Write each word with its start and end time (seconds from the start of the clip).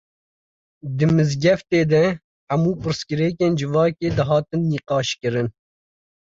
Di 0.97 1.05
mizgeftê 1.15 1.81
de 1.91 2.03
hemû 2.49 2.71
pirsgirêkên 2.81 3.51
civakê, 3.59 4.09
dihatin 4.17 4.61
niqaş 4.71 5.09
kirin 5.21 5.47